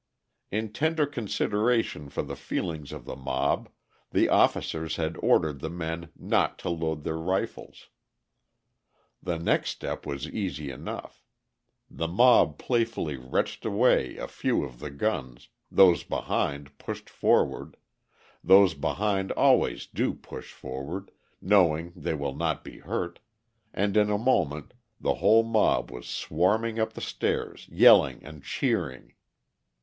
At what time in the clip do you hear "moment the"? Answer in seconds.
24.17-25.13